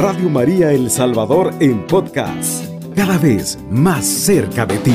[0.00, 4.94] Radio María El Salvador en podcast, cada vez más cerca de ti.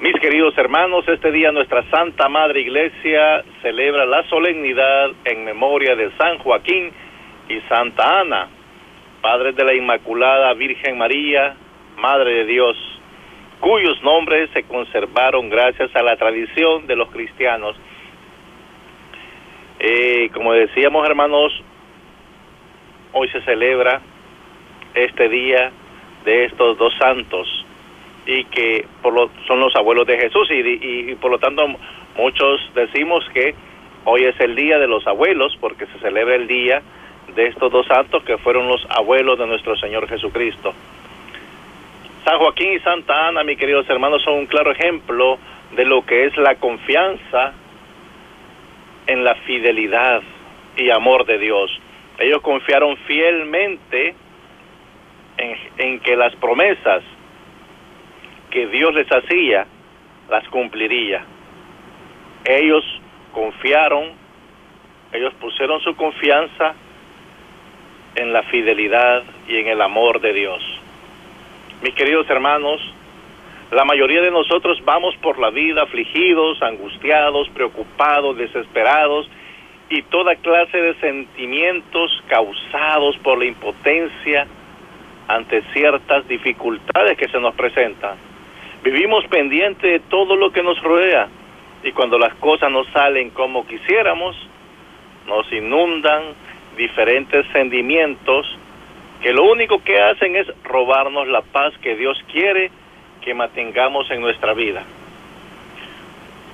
[0.00, 6.10] Mis queridos hermanos, este día nuestra Santa Madre Iglesia celebra la solemnidad en memoria de
[6.18, 6.90] San Joaquín
[7.48, 8.48] y Santa Ana,
[9.22, 11.54] padres de la Inmaculada Virgen María,
[11.98, 12.76] Madre de Dios,
[13.60, 17.76] cuyos nombres se conservaron gracias a la tradición de los cristianos.
[19.88, 21.52] Eh, como decíamos hermanos,
[23.12, 24.00] hoy se celebra
[24.94, 25.70] este día
[26.24, 27.46] de estos dos santos
[28.26, 28.84] y que
[29.46, 31.68] son los abuelos de Jesús y, y, por lo tanto
[32.16, 33.54] muchos decimos que
[34.06, 36.82] hoy es el día de los abuelos porque se celebra el día
[37.36, 40.74] de estos dos santos que fueron los abuelos de nuestro Señor Jesucristo.
[42.24, 45.38] San Joaquín y Santa Ana, mis queridos hermanos, son un claro ejemplo
[45.76, 47.52] de lo que es la confianza
[49.06, 50.22] en la fidelidad
[50.76, 51.70] y amor de Dios.
[52.18, 54.14] Ellos confiaron fielmente
[55.38, 57.02] en, que las promesas
[58.50, 59.66] que Dios les hacía,
[60.30, 61.24] las cumpliría.
[62.44, 62.84] Ellos
[63.32, 64.12] confiaron,
[65.12, 66.74] ellos pusieron su confianza
[68.14, 70.62] en la fidelidad y en el amor de Dios.
[71.82, 72.80] Mis queridos hermanos,
[73.70, 79.28] la mayoría de nosotros vamos por la vida afligidos, angustiados, preocupados, desesperados
[79.90, 84.46] y toda clase de sentimientos causados por la impotencia
[85.26, 88.16] ante ciertas dificultades que se nos presentan.
[88.84, 91.28] Vivimos pendientes de todo lo que nos rodea
[91.82, 94.36] y cuando las cosas no salen como quisiéramos,
[95.26, 96.22] nos inundan
[96.76, 98.46] diferentes sentimientos
[99.20, 102.70] que lo único que hacen es robarnos la paz que Dios quiere
[103.26, 104.84] que mantengamos en nuestra vida.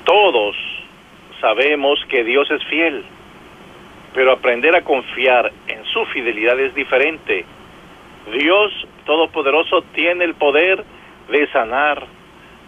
[0.04, 0.56] Todos
[1.38, 3.04] sabemos que Dios es fiel,
[4.14, 7.44] pero aprender a confiar en su fidelidad es diferente.
[8.32, 8.72] Dios
[9.04, 10.82] Todopoderoso tiene el poder
[11.28, 12.06] de sanar,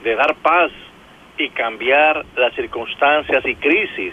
[0.03, 0.71] de dar paz
[1.39, 4.13] y cambiar las circunstancias y crisis,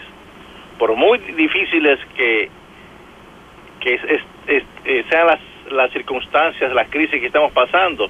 [0.78, 2.48] por muy difíciles que,
[3.80, 8.08] que eh, sean las las circunstancias, las crisis que estamos pasando.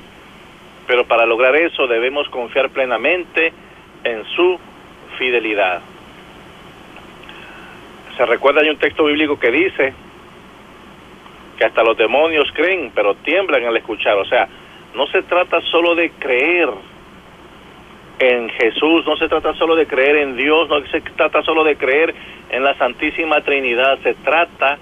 [0.87, 3.53] Pero para lograr eso debemos confiar plenamente
[4.04, 4.59] en su
[5.19, 5.81] fidelidad.
[8.16, 9.94] Se recuerda hay un texto bíblico que dice
[11.56, 14.16] que hasta los demonios creen, pero tiemblan al escuchar.
[14.19, 14.48] O sea,
[14.94, 16.69] no se trata solo de creer
[18.19, 21.76] en Jesús, no se trata solo de creer en Dios, no se trata solo de
[21.76, 22.15] creer
[22.50, 24.78] en la Santísima Trinidad, se trata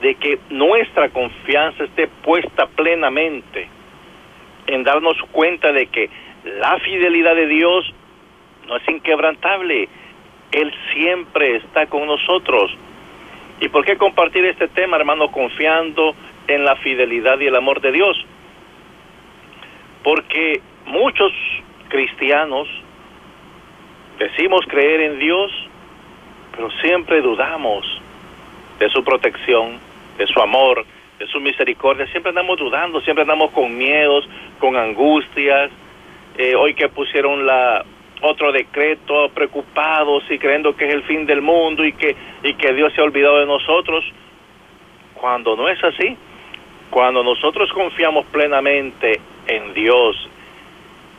[0.00, 3.68] de que nuestra confianza esté puesta plenamente
[4.66, 6.10] en darnos cuenta de que
[6.44, 7.92] la fidelidad de Dios
[8.66, 9.88] no es inquebrantable,
[10.52, 12.76] Él siempre está con nosotros.
[13.60, 16.14] ¿Y por qué compartir este tema, hermano, confiando
[16.48, 18.16] en la fidelidad y el amor de Dios?
[20.02, 21.32] Porque muchos
[21.88, 22.68] cristianos
[24.18, 25.50] decimos creer en Dios,
[26.54, 27.84] pero siempre dudamos
[28.78, 29.78] de su protección,
[30.18, 30.84] de su amor,
[31.24, 32.06] de su misericordia.
[32.08, 35.70] Siempre andamos dudando, siempre andamos con miedos, con angustias.
[36.36, 37.84] Eh, hoy que pusieron la
[38.20, 42.72] otro decreto, preocupados y creyendo que es el fin del mundo y que, y que
[42.72, 44.04] Dios se ha olvidado de nosotros,
[45.14, 46.16] cuando no es así,
[46.90, 50.16] cuando nosotros confiamos plenamente en Dios,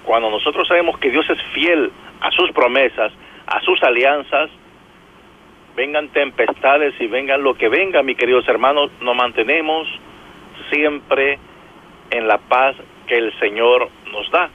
[0.03, 1.91] cuando nosotros sabemos que Dios es fiel
[2.22, 3.11] a sus promesas,
[3.45, 4.49] a sus alianzas,
[5.75, 9.88] vengan tempestades y vengan lo que venga, mis queridos hermanos, nos mantenemos
[10.72, 11.38] siempre
[12.12, 12.75] en la paz
[13.08, 14.50] que el Señor nos da.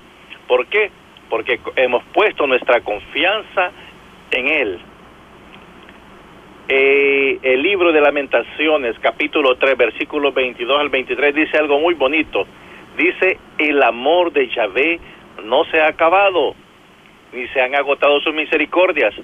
[0.47, 0.91] ¿Por qué?
[1.28, 3.70] Porque hemos puesto nuestra confianza
[4.30, 4.80] en Él.
[6.69, 12.47] Eh, el libro de lamentaciones, capítulo 3, versículos 22 al 23, dice algo muy bonito.
[12.97, 15.00] Dice, el amor de Yahvé
[15.44, 16.54] no se ha acabado,
[17.33, 19.15] ni se han agotado sus misericordias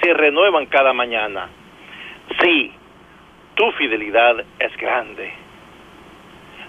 [0.00, 1.48] se renuevan cada mañana.
[2.40, 2.72] Sí,
[3.54, 5.32] tu fidelidad es grande.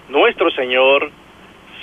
[0.08, 1.10] Nuestro Señor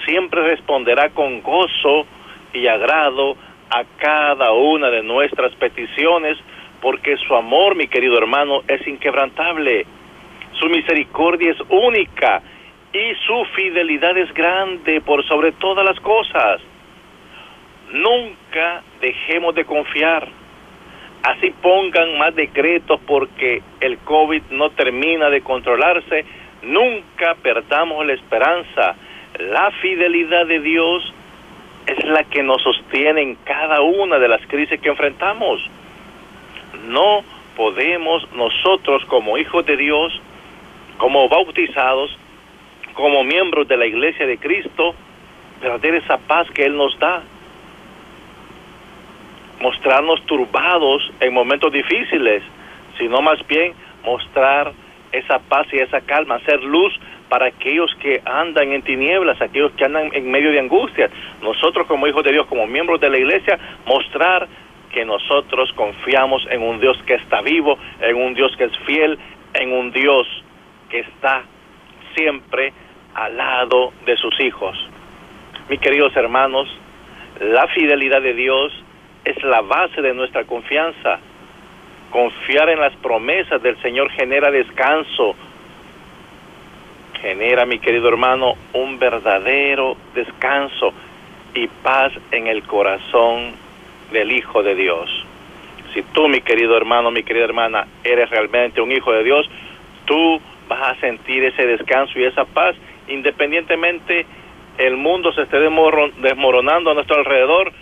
[0.06, 2.06] siempre responderá con gozo
[2.54, 3.38] y agrado
[3.70, 6.38] a cada una de nuestras peticiones,
[6.82, 9.86] porque su amor, mi querido hermano, es inquebrantable.
[10.60, 12.42] Su misericordia es única
[12.94, 16.62] y su fidelidad es grande por sobre todas las cosas.
[17.92, 20.28] Nunca dejemos de confiar
[21.28, 26.24] así pongan más decretos porque el COVID no termina de controlarse,
[26.64, 28.96] nunca perdamos la esperanza.
[29.38, 31.14] La fidelidad de Dios
[31.86, 35.60] es la que nos sostiene en cada una de las crisis que enfrentamos.
[36.88, 37.24] No
[37.58, 40.14] podemos nosotros como hijos de Dios,
[40.98, 42.18] como bautizados,
[42.94, 44.96] como miembros de la iglesia de Cristo,
[45.60, 47.22] perder esa paz que Él nos da.
[49.60, 52.44] Mostrarnos turbados en momentos difíciles,
[52.98, 53.74] sino más bien
[54.04, 54.74] mostrar
[55.12, 56.94] esa paz y esa calma, ser luz
[57.30, 61.10] para aquellos que andan en tinieblas, aquellos que andan en medio de angustia.
[61.42, 64.48] Nosotros como hijos de Dios, como miembros de la iglesia, mostrar
[64.92, 69.18] que nosotros confiamos en un Dios que está vivo, en un Dios que es fiel,
[69.54, 70.26] en un Dios
[70.90, 71.44] que está
[72.16, 72.74] siempre
[73.14, 74.78] al lado de sus hijos.
[75.70, 76.68] Mis queridos hermanos,
[77.42, 78.72] la fidelidad de Dios
[79.28, 81.20] es la base de nuestra confianza.
[82.12, 85.36] Confiar en las promesas del Señor genera descanso,
[87.22, 90.94] genera, mi querido hermano, un verdadero descanso
[91.54, 93.52] y paz en el corazón
[94.12, 95.10] del Hijo de Dios.
[95.94, 99.50] Si tú, mi querido hermano, mi querida hermana, eres realmente un hijo de Dios,
[100.06, 100.40] tú
[100.70, 102.76] vas a sentir ese descanso y esa paz,
[103.08, 104.26] independientemente
[104.78, 107.74] el mundo se esté desmoronando a nuestro alrededor,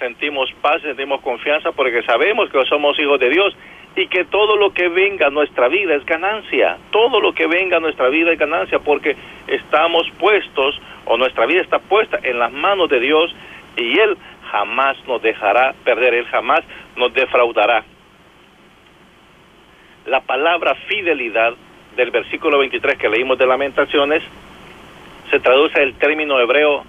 [0.00, 3.56] sentimos paz, sentimos confianza porque sabemos que somos hijos de Dios
[3.94, 7.76] y que todo lo que venga a nuestra vida es ganancia, todo lo que venga
[7.76, 9.14] a nuestra vida es ganancia porque
[9.46, 13.34] estamos puestos o nuestra vida está puesta en las manos de Dios
[13.76, 14.16] y Él
[14.50, 16.60] jamás nos dejará perder, Él jamás
[16.96, 17.84] nos defraudará.
[20.06, 21.54] La palabra fidelidad
[21.94, 24.22] del versículo 23 que leímos de Lamentaciones
[25.30, 26.84] se traduce el término hebreo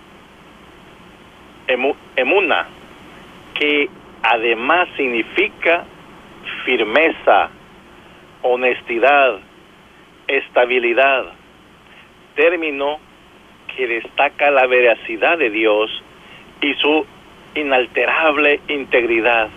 [2.15, 2.67] emuna,
[3.61, 3.89] que
[4.23, 5.85] además significa
[6.65, 7.51] firmeza,
[8.41, 9.37] honestidad,
[10.27, 11.25] estabilidad,
[12.33, 12.97] término
[13.75, 15.91] que destaca la veracidad de Dios
[16.59, 17.05] y su
[17.53, 19.49] inalterable integridad.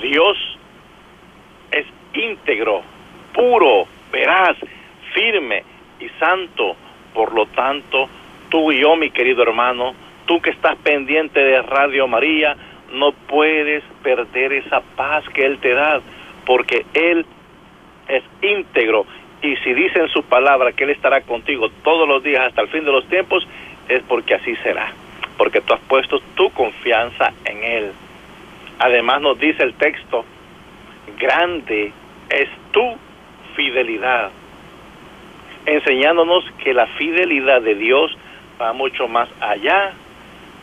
[0.00, 0.36] Dios
[1.72, 2.82] es íntegro,
[3.34, 4.56] puro, veraz,
[5.14, 5.64] firme
[5.98, 6.76] y santo.
[7.12, 8.08] Por lo tanto,
[8.50, 9.96] tú y yo, mi querido hermano,
[10.26, 12.56] tú que estás pendiente de Radio María,
[12.92, 16.00] no puedes perder esa paz que Él te da,
[16.46, 17.24] porque Él
[18.08, 19.06] es íntegro.
[19.42, 22.68] Y si dice en su palabra que Él estará contigo todos los días hasta el
[22.68, 23.46] fin de los tiempos,
[23.88, 24.92] es porque así será,
[25.36, 27.92] porque tú has puesto tu confianza en Él.
[28.78, 30.24] Además nos dice el texto,
[31.18, 31.92] grande
[32.30, 32.96] es tu
[33.54, 34.30] fidelidad,
[35.66, 38.16] enseñándonos que la fidelidad de Dios
[38.60, 39.94] va mucho más allá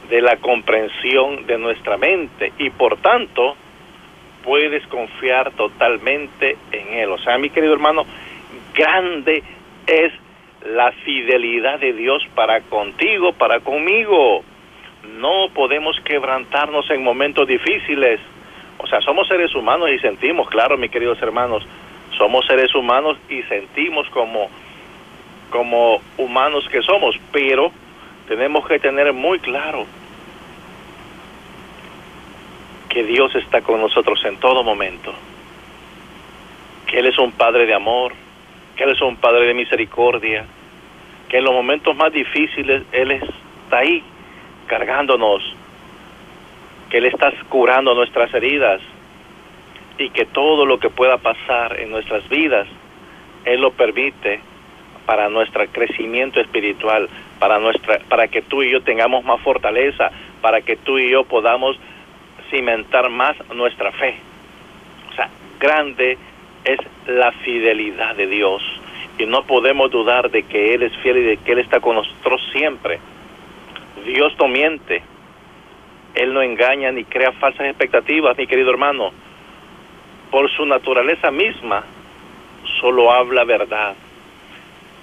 [0.09, 3.55] de la comprensión de nuestra mente y por tanto
[4.43, 7.11] puedes confiar totalmente en Él.
[7.11, 8.05] O sea, mi querido hermano,
[8.73, 9.43] grande
[9.85, 10.13] es
[10.65, 14.43] la fidelidad de Dios para contigo, para conmigo.
[15.19, 18.21] No podemos quebrantarnos en momentos difíciles.
[18.77, 21.67] O sea, somos seres humanos y sentimos, claro, mis queridos hermanos,
[22.17, 24.49] somos seres humanos y sentimos como,
[25.49, 27.71] como humanos que somos, pero
[28.27, 29.85] tenemos que tener muy claro
[32.89, 35.13] que Dios está con nosotros en todo momento,
[36.85, 38.13] que Él es un Padre de amor,
[38.75, 40.45] que Él es un Padre de misericordia,
[41.29, 44.03] que en los momentos más difíciles Él está ahí
[44.67, 45.43] cargándonos,
[46.89, 48.81] que Él está curando nuestras heridas
[49.97, 52.67] y que todo lo que pueda pasar en nuestras vidas,
[53.45, 54.39] Él lo permite
[55.05, 57.09] para nuestro crecimiento espiritual,
[57.39, 61.23] para, nuestra, para que tú y yo tengamos más fortaleza, para que tú y yo
[61.23, 61.79] podamos
[62.49, 64.15] cimentar más nuestra fe.
[65.11, 66.17] O sea, grande
[66.63, 68.61] es la fidelidad de Dios
[69.17, 71.95] y no podemos dudar de que Él es fiel y de que Él está con
[71.95, 72.99] nosotros siempre.
[74.05, 75.01] Dios no miente,
[76.13, 79.11] Él no engaña ni crea falsas expectativas, mi querido hermano.
[80.29, 81.83] Por su naturaleza misma,
[82.79, 83.95] solo habla verdad.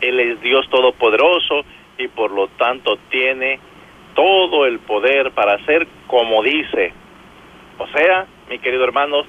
[0.00, 1.64] Él es Dios todopoderoso
[1.98, 3.58] y por lo tanto tiene
[4.14, 6.92] todo el poder para hacer como dice.
[7.78, 9.23] O sea, mi querido hermano,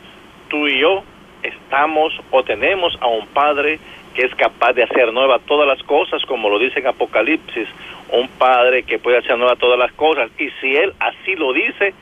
[0.49, 1.03] tú y yo
[1.41, 3.79] estamos o tenemos a un Padre
[4.13, 7.67] que es capaz de hacer nueva todas las cosas, como lo dice en Apocalipsis,
[8.11, 10.29] un Padre que puede hacer nueva todas las cosas.
[10.39, 11.93] Y si Él así lo dice,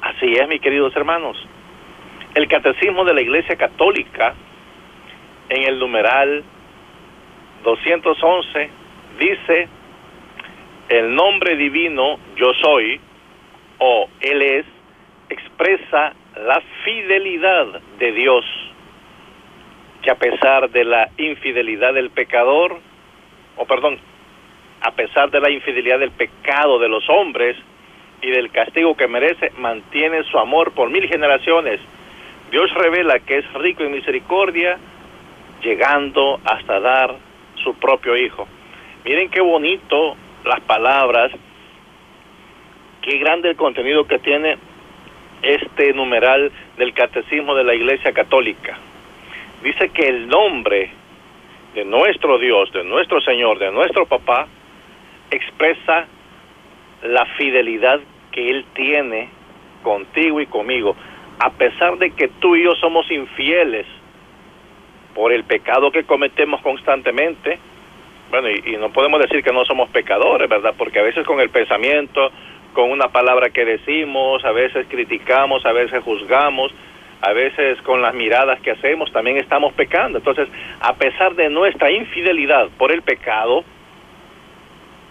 [0.00, 1.36] así es, mis queridos hermanos.
[2.34, 4.34] El catecismo de la Iglesia Católica,
[5.48, 6.44] en el numeral
[7.64, 8.70] 211,
[9.18, 9.68] dice,
[10.88, 13.00] el nombre divino yo soy,
[13.78, 14.64] o Él es,
[15.28, 18.44] expresa la fidelidad de Dios,
[20.02, 22.78] que a pesar de la infidelidad del pecador,
[23.56, 23.98] o perdón,
[24.80, 27.56] a pesar de la infidelidad del pecado de los hombres
[28.22, 31.80] y del castigo que merece, mantiene su amor por mil generaciones,
[32.50, 34.78] Dios revela que es rico en misericordia,
[35.62, 37.16] llegando hasta dar
[37.62, 38.46] su propio Hijo.
[39.04, 41.32] Miren qué bonito las palabras,
[43.02, 44.56] qué grande el contenido que tiene
[45.42, 48.78] este numeral del Catecismo de la Iglesia Católica.
[49.62, 50.90] Dice que el nombre
[51.74, 54.46] de nuestro Dios, de nuestro Señor, de nuestro Papá,
[55.30, 56.06] expresa
[57.02, 58.00] la fidelidad
[58.32, 59.28] que Él tiene
[59.82, 60.96] contigo y conmigo,
[61.38, 63.86] a pesar de que tú y yo somos infieles
[65.14, 67.58] por el pecado que cometemos constantemente,
[68.30, 70.74] bueno, y, no podemos decir que no somos pecadores, ¿verdad?
[70.76, 72.30] Porque a veces con el pensamiento,
[72.78, 76.72] con una palabra que decimos, a veces criticamos, a veces juzgamos,
[77.20, 80.18] a veces con las miradas que hacemos también estamos pecando.
[80.18, 83.64] Entonces, a pesar de nuestra infidelidad por el pecado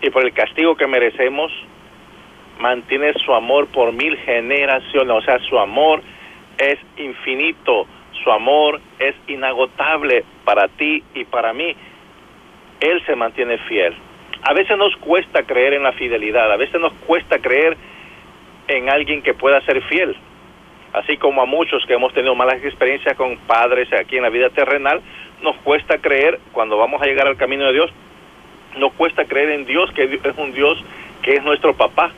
[0.01, 1.51] y por el castigo que merecemos,
[2.57, 6.01] mantiene su amor por mil generaciones, o sea, su amor
[6.57, 7.86] es infinito,
[8.24, 11.75] su amor es inagotable para ti y para mí.
[12.79, 13.93] Él se mantiene fiel.
[14.44, 17.77] A veces nos cuesta creer en la fidelidad, a veces nos cuesta creer
[18.67, 20.15] en alguien que pueda ser fiel.
[20.94, 24.50] Así como a muchos que hemos tenido malas experiencias con padres aquí en la vida
[24.50, 25.01] terrenal,
[25.41, 27.91] nos cuesta creer cuando vamos a llegar al camino de Dios,
[28.77, 30.84] nos cuesta creer en Dios, que es un Dios
[31.22, 32.12] que es nuestro papá.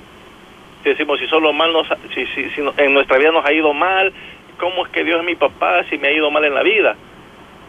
[0.84, 4.14] Decimos, si solo mal nos, si, si, si en nuestra vida nos ha ido mal,
[4.58, 6.96] ¿cómo es que Dios es mi papá si me ha ido mal en la vida?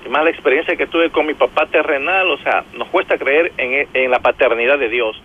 [0.04, 3.52] Y más la experiencia que tuve con mi papá terrenal, o sea, nos cuesta creer
[3.58, 5.20] en, en la paternidad de Dios.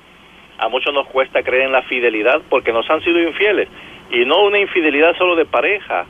[0.57, 3.69] A muchos nos cuesta creer en la fidelidad porque nos han sido infieles.
[4.11, 6.05] Y no una infidelidad solo de pareja,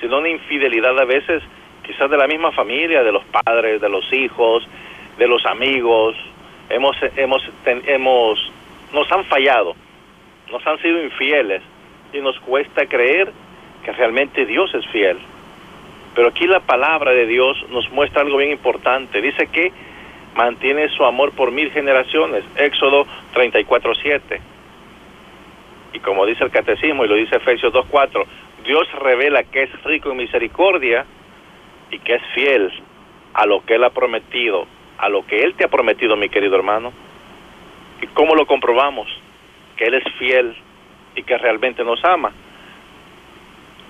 [0.00, 1.42] sino una infidelidad a veces
[1.90, 4.66] quizás de la misma familia, de los padres, de los hijos,
[5.18, 6.16] de los amigos.
[6.68, 8.52] Hemos, hemos, hemos,
[8.92, 9.74] nos han fallado,
[10.50, 11.62] nos han sido infieles
[12.12, 13.32] y nos cuesta creer
[13.84, 15.18] que realmente Dios es fiel.
[16.20, 19.22] Pero aquí la palabra de Dios nos muestra algo bien importante.
[19.22, 19.72] Dice que
[20.36, 22.44] mantiene su amor por mil generaciones.
[22.56, 24.40] Éxodo 34, 7.
[25.94, 28.26] Y como dice el catecismo y lo dice Efesios 2.4,
[28.66, 31.06] Dios revela que es rico en misericordia
[31.90, 32.70] y que es fiel
[33.32, 34.66] a lo que Él ha prometido,
[34.98, 36.92] a lo que Él te ha prometido, mi querido hermano.
[38.02, 39.08] ¿Y cómo lo comprobamos?
[39.78, 40.54] Que Él es fiel
[41.16, 42.30] y que realmente nos ama.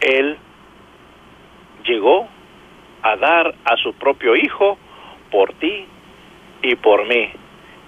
[0.00, 0.38] Él
[1.84, 2.28] llegó
[3.02, 4.78] a dar a su propio Hijo
[5.30, 5.86] por ti
[6.62, 7.30] y por mí.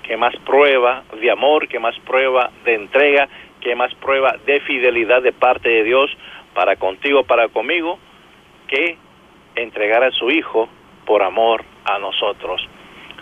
[0.03, 3.29] ¿Qué más prueba de amor, qué más prueba de entrega,
[3.61, 6.11] qué más prueba de fidelidad de parte de Dios
[6.55, 7.99] para contigo, para conmigo,
[8.67, 8.97] que
[9.55, 10.69] entregar a su Hijo
[11.07, 12.67] por amor a nosotros.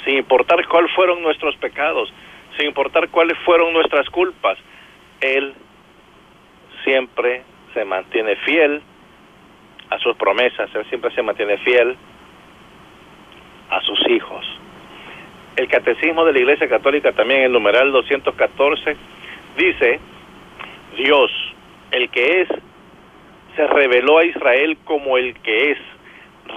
[0.04, 2.12] Sin importar cuáles fueron nuestros pecados,
[2.56, 4.58] sin importar cuáles fueron nuestras culpas,
[5.20, 5.54] Él
[6.84, 7.42] siempre
[7.74, 8.82] se mantiene fiel
[9.90, 11.96] a sus promesas, Él siempre se mantiene fiel
[13.70, 14.44] a sus hijos.
[15.56, 18.96] El Catecismo de la Iglesia Católica, también el numeral 214,
[19.56, 20.00] dice,
[20.96, 21.30] Dios,
[21.90, 22.48] el que es,
[23.56, 25.78] se reveló a Israel como el que es,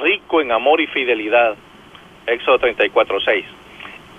[0.03, 1.55] rico en amor y fidelidad.
[2.25, 3.45] Éxodo 34, 6.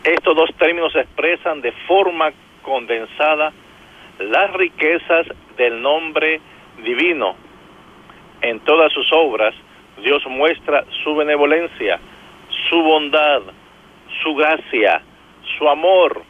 [0.05, 3.53] Estos dos términos expresan de forma condensada
[4.19, 6.41] las riquezas del nombre
[6.83, 7.37] divino.
[8.45, 9.55] En todas sus obras,
[10.03, 11.99] Dios muestra su benevolencia,
[12.69, 13.41] su bondad,
[14.23, 15.01] su gracia,
[15.57, 16.23] su amor,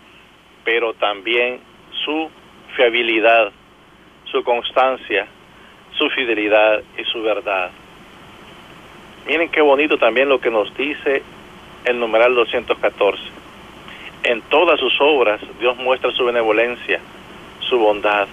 [0.63, 1.59] pero también
[2.05, 2.31] su
[2.77, 3.51] fiabilidad,
[4.31, 5.27] su constancia,
[5.99, 7.73] su fidelidad y su verdad.
[9.27, 11.21] Miren qué bonito también lo que nos dice
[11.85, 13.21] el numeral 214.
[14.23, 17.01] En todas sus obras Dios muestra su benevolencia,
[17.59, 18.29] su bondad.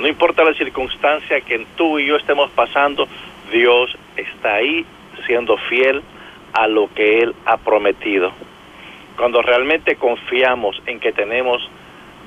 [0.00, 3.06] No importa la circunstancia que tú y yo estemos pasando,
[3.52, 4.86] Dios está ahí
[5.26, 6.02] siendo fiel
[6.54, 8.32] a lo que Él ha prometido.
[9.18, 11.60] Cuando realmente confiamos en que tenemos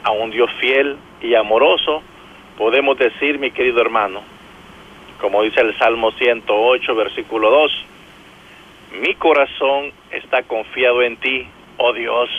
[0.04, 2.04] a un Dios fiel y amoroso,
[2.60, 4.22] podemos decir, mi querido hermano,
[5.20, 7.86] como dice el Salmo 108, versículo 2,
[9.02, 12.30] mi corazón está confiado en ti, oh Dios,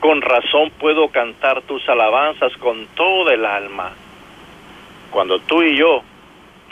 [0.00, 3.94] con razón puedo cantar tus alabanzas con toda el alma.
[5.12, 6.02] Cuando tú y yo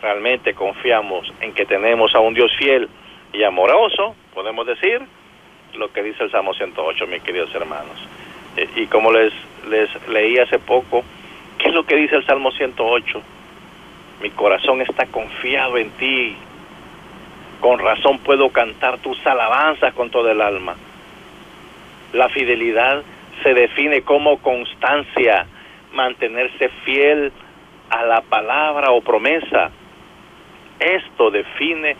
[0.03, 2.89] realmente confiamos en que tenemos a un Dios fiel
[3.33, 5.01] y amoroso, podemos decir
[5.75, 7.97] lo que dice el Salmo 108, mis queridos hermanos.
[8.57, 9.33] Eh, y como les,
[9.69, 11.05] les leí hace poco,
[11.61, 13.23] ¿Qué es lo que dice el Salmo 108?
[14.23, 16.35] Mi corazón está confiado en ti.
[17.61, 20.75] Con razón puedo cantar tus alabanzas con todo el alma.
[22.15, 23.03] La fidelidad
[23.43, 25.47] se define como constancia,
[25.93, 27.31] mantenerse fiel
[27.91, 29.71] a la palabra o promesa.
[30.79, 31.97] Esto define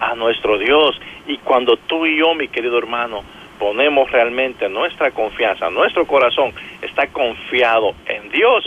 [0.00, 1.00] a nuestro Dios.
[1.26, 3.22] Y cuando tú y yo, mi querido hermano,
[3.58, 8.64] ponemos realmente nuestra confianza, nuestro corazón está confiado en Dios,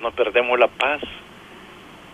[0.00, 1.00] no perdemos la paz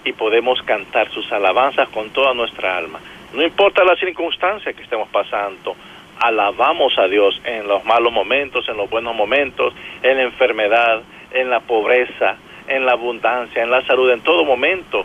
[0.05, 3.01] y podemos cantar sus alabanzas con toda nuestra alma.
[3.33, 5.75] No importa la circunstancia que estemos pasando,
[6.21, 11.03] alabamos a Dios en los malos momentos, en los buenos momentos, en la enfermedad,
[11.33, 12.37] en la pobreza,
[12.69, 15.05] en la abundancia, en la salud, en todo momento.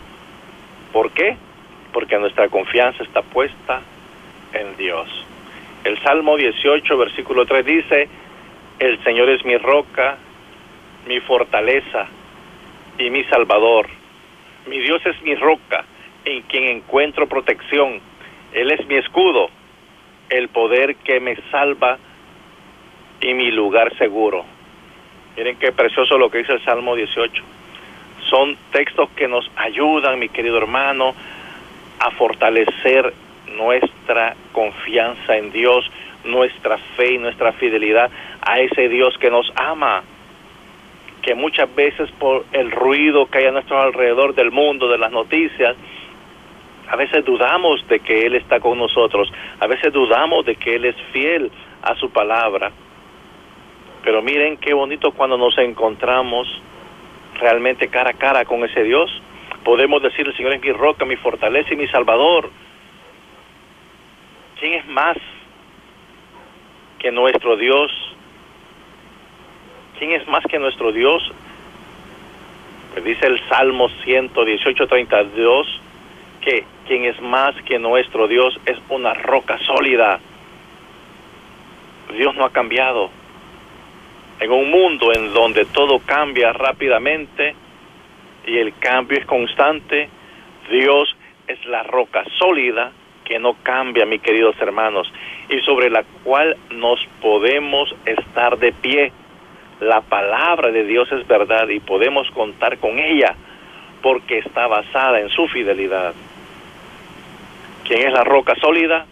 [0.92, 1.38] ¿Por qué?
[1.92, 3.82] Porque nuestra confianza está puesta
[4.54, 5.08] en Dios.
[5.84, 8.10] El Salmo 18, versículo 3 dice,
[8.80, 10.18] el Señor es mi roca,
[11.08, 12.08] mi fortaleza
[12.98, 13.88] y mi salvador.
[14.68, 15.86] Mi Dios es mi roca,
[16.26, 18.02] en quien encuentro protección.
[18.54, 19.50] Él es mi escudo,
[20.30, 21.98] el poder que me salva
[23.22, 24.46] y mi lugar seguro.
[25.38, 27.44] Miren qué precioso lo que dice el Salmo 18.
[28.28, 31.14] Son textos que nos ayudan, mi querido hermano,
[32.00, 33.14] a fortalecer
[33.56, 35.90] nuestra confianza en Dios,
[36.26, 38.10] nuestra fe y nuestra fidelidad
[38.42, 40.02] a ese Dios que nos ama,
[41.22, 45.12] que muchas veces por el ruido que hay a nuestro alrededor del mundo, de las
[45.12, 45.76] noticias,
[46.90, 50.86] a veces dudamos de que Él está con nosotros, a veces dudamos de que Él
[50.86, 51.52] es fiel
[51.84, 52.72] a su palabra.
[54.08, 56.48] Pero miren qué bonito cuando nos encontramos
[57.42, 59.12] realmente cara a cara con ese Dios.
[59.66, 62.50] Podemos decir, el Señor es mi roca, mi fortaleza y mi salvador.
[64.62, 65.18] ¿Quién es más
[67.00, 67.92] que nuestro Dios?
[70.00, 71.30] ¿Quién es más que nuestro Dios?
[72.94, 75.82] Pues dice el Salmo 118, 32,
[76.40, 80.22] que quien es más que nuestro Dios es una roca sólida.
[82.14, 83.17] Dios no ha cambiado.
[84.40, 87.56] En un mundo en donde todo cambia rápidamente
[88.46, 90.10] y el cambio es constante,
[90.70, 91.16] Dios
[91.48, 92.92] es la roca sólida
[93.26, 95.12] que no cambia, mis queridos hermanos,
[95.50, 99.12] y sobre la cual nos podemos estar de pie.
[99.82, 103.36] La palabra de Dios es verdad y podemos contar con ella
[104.02, 106.14] porque está basada en su fidelidad.
[107.84, 109.06] ¿Quién es la roca sólida?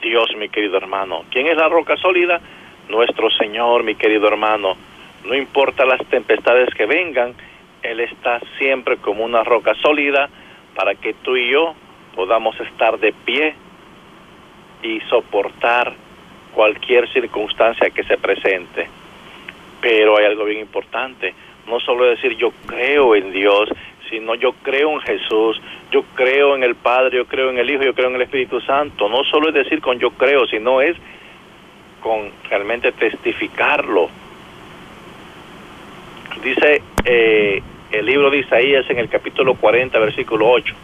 [0.00, 1.24] Dios, mi querido hermano.
[1.30, 2.40] ¿Quién es la roca sólida?
[2.88, 4.76] Nuestro Señor, mi querido hermano.
[5.24, 7.34] No importa las tempestades que vengan,
[7.82, 10.28] Él está siempre como una roca sólida
[10.74, 11.74] para que tú y yo
[12.14, 13.54] podamos estar de pie
[14.82, 15.94] y soportar
[16.52, 18.88] cualquier circunstancia que se presente.
[19.80, 21.34] Pero hay algo bien importante,
[21.66, 23.68] no solo decir yo creo en Dios,
[24.10, 27.82] sino yo creo en Jesús, yo creo en el Padre, yo creo en el Hijo,
[27.82, 29.08] yo creo en el Espíritu Santo.
[29.08, 30.96] No solo es decir con yo creo, sino es
[32.04, 34.10] con realmente testificarlo.
[36.42, 40.74] Dice eh, el libro de Isaías en el capítulo 40, versículo 8.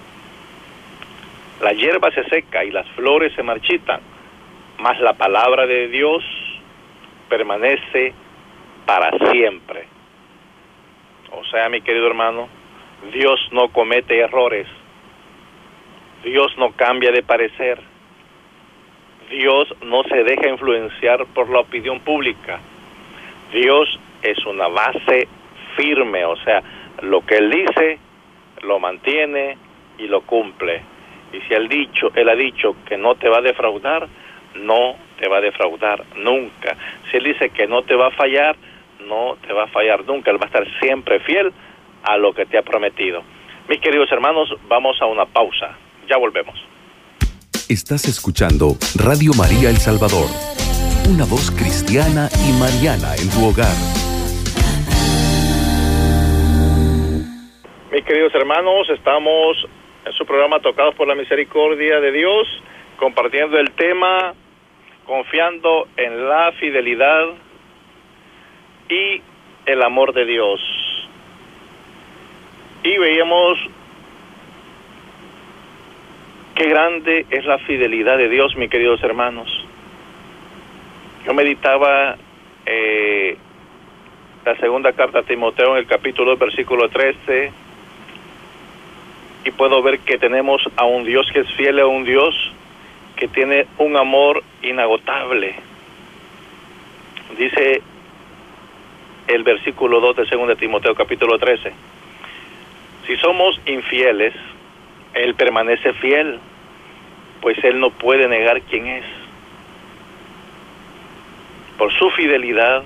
[1.61, 4.00] La hierba se seca y las flores se marchitan,
[4.78, 6.24] mas la palabra de Dios
[7.28, 8.14] permanece
[8.87, 9.85] para siempre.
[11.33, 12.48] O sea, mi querido hermano,
[13.12, 14.66] Dios no comete errores.
[16.24, 17.89] Dios no cambia de parecer.
[19.31, 22.61] Dios no se deja influenciar por la opinión pública.
[23.53, 25.29] Dios es una base
[25.77, 26.62] firme, o sea,
[27.03, 27.99] lo que Él dice,
[28.62, 29.57] lo mantiene
[29.99, 30.83] y lo cumple.
[31.33, 34.09] Y si él, dicho, él ha dicho que no te va a defraudar,
[34.57, 36.77] no te va a defraudar nunca.
[37.11, 38.57] Si Él dice que no te va a fallar,
[39.07, 40.31] no te va a fallar nunca.
[40.31, 41.53] Él va a estar siempre fiel
[42.03, 43.23] a lo que te ha prometido.
[43.69, 45.77] Mis queridos hermanos, vamos a una pausa.
[46.09, 46.61] Ya volvemos.
[47.70, 50.26] Estás escuchando Radio María El Salvador,
[51.09, 53.70] una voz cristiana y mariana en tu hogar.
[57.92, 59.68] Mis queridos hermanos, estamos
[60.04, 62.48] en su programa Tocados por la Misericordia de Dios,
[62.98, 64.35] compartiendo el tema
[65.06, 67.26] confiando en la fidelidad
[68.88, 69.22] y
[69.66, 70.61] el amor de Dios.
[72.83, 73.59] Y veíamos
[76.61, 79.49] qué grande es la fidelidad de Dios, mis queridos hermanos.
[81.25, 82.18] Yo meditaba
[82.66, 83.38] eh,
[84.44, 87.51] la segunda carta a Timoteo en el capítulo 2, versículo 13
[89.46, 92.35] y puedo ver que tenemos a un Dios que es fiel a un Dios
[93.16, 95.55] que tiene un amor inagotable.
[97.38, 97.81] Dice
[99.29, 101.73] el versículo 2 de 2 Timoteo capítulo 13.
[103.07, 104.35] Si somos infieles,
[105.14, 106.38] Él permanece fiel,
[107.40, 109.05] pues Él no puede negar quién es.
[111.79, 112.83] Por su fidelidad,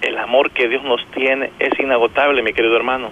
[0.00, 3.10] el amor que Dios nos tiene es inagotable, mi querido hermano.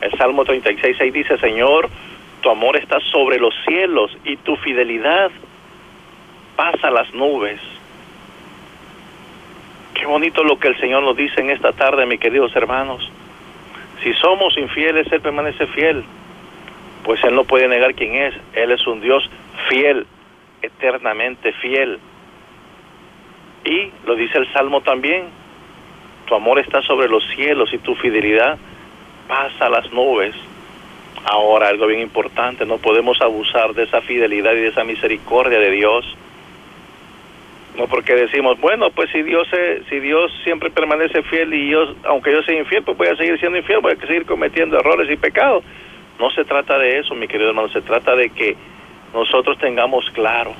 [0.00, 1.88] El Salmo 36, 6 dice, Señor,
[2.40, 5.30] tu amor está sobre los cielos y tu fidelidad
[6.56, 7.60] pasa las nubes.
[9.94, 13.10] Qué bonito lo que el Señor nos dice en esta tarde, mis queridos hermanos.
[14.02, 16.04] Si somos infieles, Él permanece fiel,
[17.04, 18.34] pues Él no puede negar quién es.
[18.54, 19.28] Él es un Dios
[19.68, 20.06] fiel,
[20.62, 21.98] eternamente fiel.
[23.64, 25.24] Y lo dice el Salmo también,
[26.26, 28.58] tu amor está sobre los cielos y tu fidelidad
[29.28, 30.34] pasa las nubes.
[31.24, 35.70] Ahora, algo bien importante, no podemos abusar de esa fidelidad y de esa misericordia de
[35.70, 36.04] Dios.
[37.78, 39.48] No porque decimos, bueno, pues si Dios
[39.88, 43.38] si Dios siempre permanece fiel y yo, aunque yo sea infiel, pues voy a seguir
[43.40, 45.64] siendo infiel, voy a seguir cometiendo errores y pecados.
[46.18, 48.56] No se trata de eso, mi querido hermano, se trata de que
[49.12, 50.54] nosotros tengamos claro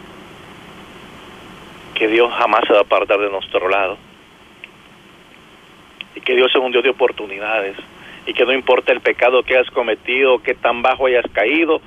[1.94, 3.96] que Dios jamás se va a apartar de nuestro lado
[6.14, 7.76] y que Dios es un Dios de oportunidades
[8.26, 11.80] y que no importa el pecado que has cometido, que tan bajo hayas caído,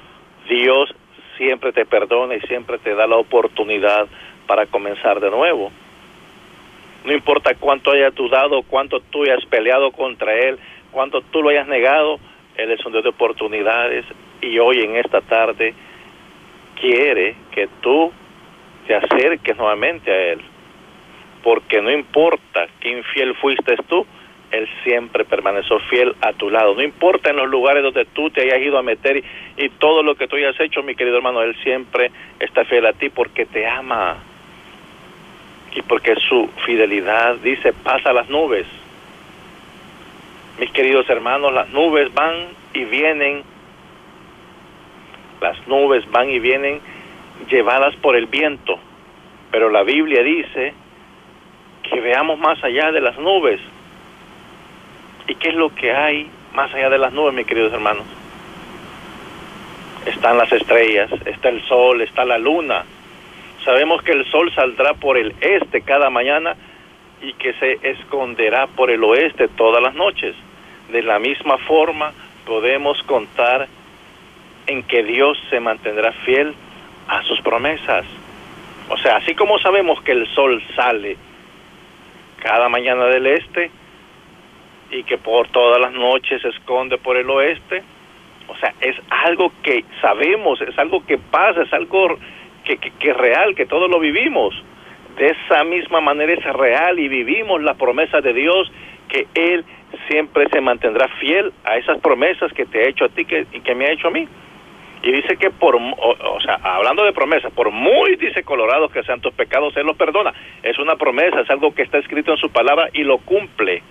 [0.47, 0.93] Dios
[1.37, 4.07] siempre te perdona y siempre te da la oportunidad
[4.45, 5.71] para comenzar de nuevo.
[7.05, 10.59] No importa cuánto hayas dudado, cuánto tú hayas peleado contra Él,
[10.91, 12.19] cuánto tú lo hayas negado,
[12.57, 14.05] Él es un Dios de oportunidades
[14.41, 15.73] y hoy en esta tarde
[16.79, 18.11] quiere que tú
[18.85, 20.41] te acerques nuevamente a Él.
[21.43, 24.05] Porque no importa qué infiel fuiste tú,
[24.51, 26.73] él siempre permaneció fiel a tu lado.
[26.73, 29.23] No importa en los lugares donde tú te hayas ido a meter
[29.57, 32.93] y, todo lo que tú hayas hecho, mi querido hermano, Él siempre está fiel a
[32.93, 34.17] ti porque te ama.
[35.75, 38.65] Y porque su fidelidad, dice, pasa las nubes.
[40.59, 43.43] Mis queridos hermanos, las nubes van y vienen.
[45.41, 46.81] Las nubes van y vienen
[47.49, 48.79] llevadas por el viento.
[49.51, 50.73] Pero la Biblia dice
[51.83, 53.61] que veamos más allá de las nubes
[55.27, 58.05] ¿Y qué es lo que hay más allá de las nubes, mis queridos hermanos?
[60.05, 62.85] Están las estrellas, está el sol, está la luna.
[63.65, 66.55] Sabemos que el sol saldrá por el este cada mañana
[67.21, 70.33] y que se esconderá por el oeste todas las noches.
[70.91, 72.13] De la misma forma
[72.45, 73.67] podemos contar
[74.67, 76.53] en que Dios se mantendrá fiel
[77.07, 78.05] a sus promesas.
[78.89, 81.17] O sea, así como sabemos que el sol sale
[82.41, 83.71] cada mañana del este,
[84.91, 87.83] y que por todas las noches se esconde por el oeste.
[88.47, 92.17] O sea, es algo que sabemos, es algo que pasa, es algo
[92.63, 94.53] que, que, es real, que todos lo vivimos.
[95.17, 98.71] De esa misma manera es real y vivimos la promesa de Dios
[99.07, 99.65] que Él
[100.09, 103.61] siempre se mantendrá fiel a esas promesas que te ha hecho a ti que, y
[103.61, 104.27] que me ha hecho a mí.
[105.03, 109.21] Y dice que por, o, sea, hablando de promesas, por muy, dice Colorado, que sean
[109.21, 110.33] tus pecados, Él los perdona.
[110.63, 113.83] Es una promesa, es algo que está escrito en su palabra y lo cumple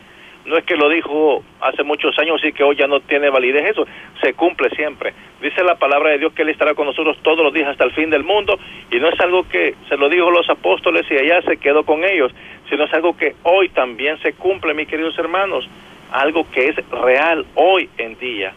[0.46, 3.70] no es que lo dijo hace muchos años y que hoy ya no tiene validez
[3.70, 3.86] eso,
[4.22, 5.12] se cumple siempre.
[5.40, 7.92] Dice la palabra de Dios que Él estará con nosotros todos los días hasta el
[7.92, 8.58] fin del mundo
[8.90, 12.04] y no es algo que se lo dijo los apóstoles y allá se quedó con
[12.04, 12.32] ellos,
[12.70, 15.68] sino es algo que hoy también se cumple, mis queridos hermanos,
[16.12, 18.52] algo que es real hoy en día.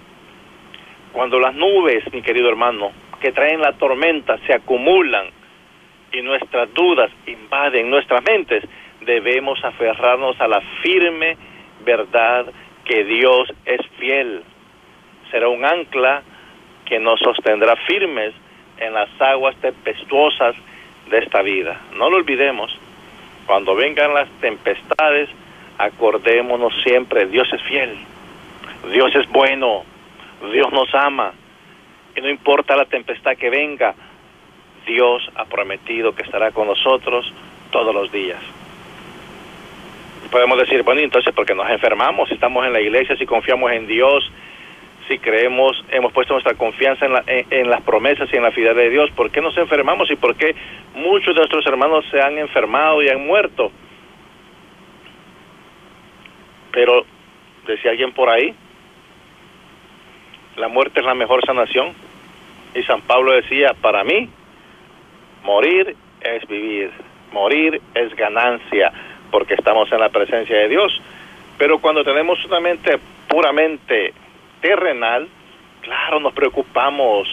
[1.11, 5.25] Cuando las nubes, mi querido hermano, que traen la tormenta se acumulan
[6.11, 8.63] y nuestras dudas invaden nuestras mentes,
[9.01, 11.37] debemos aferrarnos a la firme
[11.83, 12.45] verdad
[12.85, 14.43] que Dios es fiel.
[15.31, 16.23] Será un ancla
[16.85, 18.33] que nos sostendrá firmes
[18.77, 20.55] en las aguas tempestuosas
[21.09, 21.79] de esta vida.
[21.95, 22.75] No lo olvidemos.
[23.45, 25.29] Cuando vengan las tempestades,
[25.77, 27.97] acordémonos siempre, Dios es fiel,
[28.91, 29.83] Dios es bueno,
[30.51, 31.33] Dios nos ama.
[32.15, 33.95] Y no importa la tempestad que venga,
[34.85, 37.31] Dios ha prometido que estará con nosotros
[37.71, 38.58] todos los días
[40.31, 42.29] podemos decir, bueno, entonces, porque nos enfermamos?
[42.29, 44.29] Si estamos en la iglesia, si confiamos en Dios,
[45.07, 48.89] si creemos, hemos puesto nuestra confianza en, en, las promesas y en la fidelidad de
[48.89, 50.55] Dios, ¿por qué nos enfermamos y por qué
[50.93, 53.71] muchos de nuestros hermanos se han enfermado y han muerto?
[56.71, 57.05] Pero,
[57.65, 58.53] decía alguien por ahí,
[60.57, 61.93] la muerte es la mejor sanación.
[62.75, 64.29] Y San Pablo decía, para mí,
[65.43, 66.91] morir es vivir,
[67.31, 68.91] morir es ganancia
[69.31, 71.01] porque estamos en la presencia de Dios.
[71.57, 74.13] Pero cuando tenemos una mente puramente
[74.61, 75.27] terrenal,
[75.81, 77.27] claro, nos preocupamos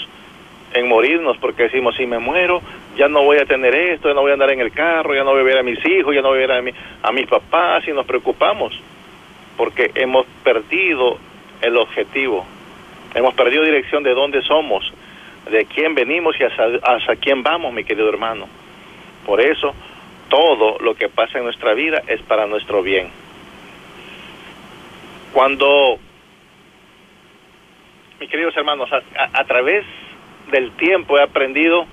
[0.75, 2.61] en morirnos porque decimos, si me muero,
[2.97, 5.23] ya no voy a tener esto, ya no voy a andar en el carro, ya
[5.23, 7.13] no voy a ver a mis hijos, ya no voy a ver a, mi, a
[7.13, 8.73] mis papás y nos preocupamos
[9.57, 11.19] porque hemos perdido
[11.63, 12.45] el objetivo,
[13.15, 14.93] hemos perdido dirección de dónde somos,
[15.51, 18.49] de quién venimos y hacia, hacia quién vamos, mi querido hermano.
[19.25, 19.75] Por eso
[20.29, 23.11] todo lo que pasa en nuestra vida es para nuestro bien.
[25.33, 25.99] Cuando,
[28.21, 29.85] mis queridos hermanos, a, través
[30.51, 31.87] del tiempo he aprendido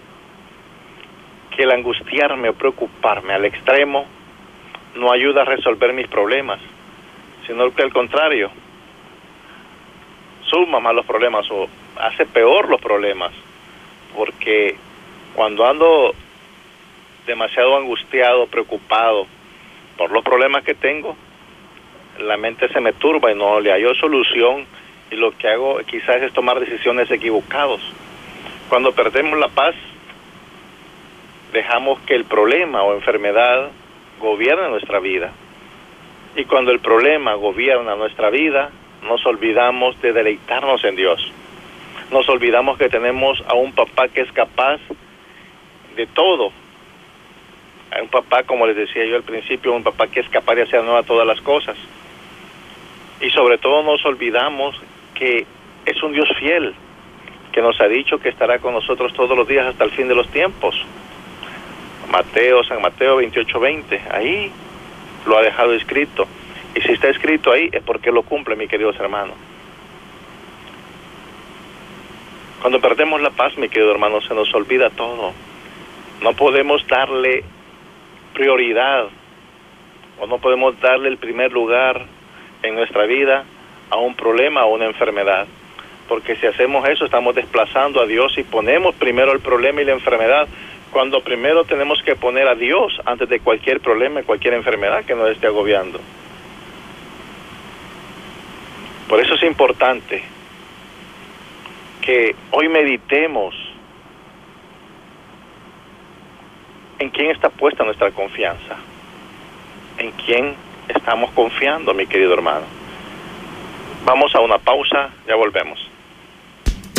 [1.55, 4.05] que el angustiarme o preocuparme al extremo
[4.95, 6.59] no ayuda a resolver mis problemas,
[7.45, 8.49] sino que al contrario,
[10.49, 11.67] suma más los problemas o
[11.97, 13.31] hace peor los problemas,
[14.15, 14.77] porque
[15.35, 16.13] cuando ando
[17.25, 19.27] demasiado angustiado, preocupado
[19.97, 21.15] por los problemas que tengo,
[22.19, 24.65] la mente se me turba y no le hallo solución
[25.11, 27.81] y lo que hago quizás es tomar decisiones equivocadas.
[28.69, 29.75] Cuando perdemos la paz,
[31.51, 33.69] dejamos que el problema o enfermedad
[34.19, 35.31] gobierne nuestra vida.
[36.35, 38.71] Y cuando el problema gobierna nuestra vida,
[39.03, 41.31] nos olvidamos de deleitarnos en Dios.
[42.11, 44.79] Nos olvidamos que tenemos a un papá que es capaz
[45.95, 46.51] de todo.
[47.93, 50.63] A un papá, como les decía yo al principio, un papá que es capaz de
[50.63, 51.77] hacer nueva todas las cosas.
[53.21, 54.75] Y sobre todo nos olvidamos
[55.13, 55.45] que
[55.85, 56.73] es un Dios fiel,
[57.51, 60.15] que nos ha dicho que estará con nosotros todos los días hasta el fin de
[60.15, 60.75] los tiempos.
[62.11, 64.51] Mateo, San Mateo 28, 20, ahí
[65.25, 66.27] lo ha dejado escrito.
[66.75, 69.35] Y si está escrito ahí es porque lo cumple, mi queridos hermanos.
[72.61, 75.33] Cuando perdemos la paz, mi querido hermano, se nos olvida todo.
[76.21, 77.43] No podemos darle
[78.33, 79.07] prioridad
[80.19, 82.05] o no podemos darle el primer lugar
[82.61, 83.43] en nuestra vida
[83.89, 85.47] a un problema o una enfermedad.
[86.07, 89.93] Porque si hacemos eso, estamos desplazando a Dios y ponemos primero el problema y la
[89.93, 90.47] enfermedad
[90.91, 95.29] cuando primero tenemos que poner a Dios antes de cualquier problema, cualquier enfermedad que nos
[95.29, 95.99] esté agobiando.
[99.09, 100.23] Por eso es importante
[102.01, 103.55] que hoy meditemos
[107.03, 108.77] en quién está puesta nuestra confianza,
[109.97, 110.55] en quién
[110.87, 112.65] estamos confiando, mi querido hermano.
[114.05, 115.79] Vamos a una pausa, ya volvemos.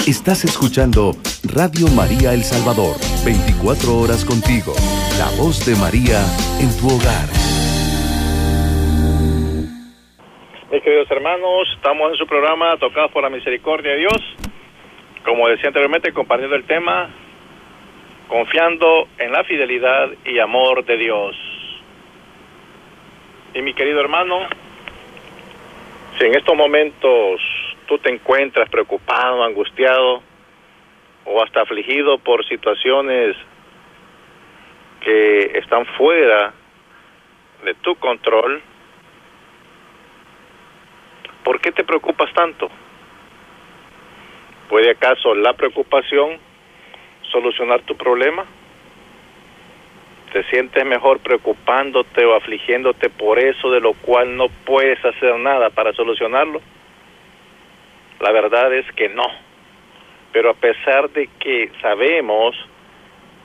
[0.06, 1.12] Estás escuchando
[1.54, 4.74] Radio María El Salvador, 24 horas contigo,
[5.18, 6.20] la voz de María
[6.60, 7.28] en tu hogar.
[10.70, 14.20] Mis queridos hermanos, estamos en su programa Tocados por la Misericordia de Dios.
[15.24, 17.08] Como decía anteriormente, compartiendo el tema,
[18.28, 21.36] confiando en la fidelidad y amor de Dios.
[23.54, 24.48] Y mi querido hermano,
[26.18, 27.40] si en estos momentos
[27.86, 30.22] tú te encuentras preocupado, angustiado
[31.24, 33.36] o hasta afligido por situaciones
[35.00, 36.52] que están fuera
[37.64, 38.62] de tu control,
[41.44, 42.70] ¿por qué te preocupas tanto?
[44.68, 46.38] ¿Puede acaso la preocupación
[47.34, 48.44] solucionar tu problema?
[50.32, 55.70] ¿Te sientes mejor preocupándote o afligiéndote por eso de lo cual no puedes hacer nada
[55.70, 56.60] para solucionarlo?
[58.20, 59.26] La verdad es que no.
[60.32, 62.56] Pero a pesar de que sabemos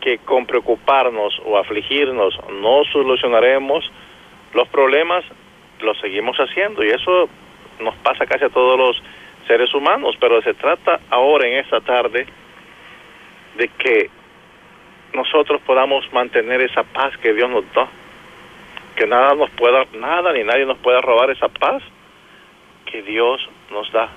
[0.01, 3.91] que con preocuparnos o afligirnos no solucionaremos
[4.53, 5.25] los problemas,
[5.81, 7.29] lo seguimos haciendo y eso
[7.79, 9.03] nos pasa casi a todos los
[9.47, 12.25] seres humanos, pero se trata ahora en esta tarde
[13.55, 14.09] de que
[15.13, 17.87] nosotros podamos mantener esa paz que Dios nos da,
[18.95, 21.81] que nada nos pueda, nada ni nadie nos pueda robar esa paz
[22.85, 24.09] que Dios nos da.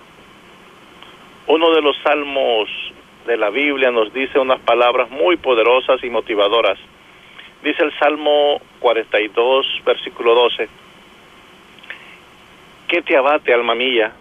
[1.47, 2.69] Uno de los salmos
[3.27, 6.79] de la Biblia nos dice unas palabras muy poderosas y motivadoras.
[7.63, 10.69] Dice el Salmo 42, versículo 12.
[12.89, 14.13] ¿Qué te abate, alma mía?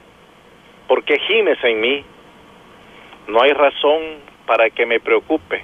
[0.88, 2.04] ¿Por qué gimes en mí?
[3.28, 5.63] No hay razón para que me preocupe.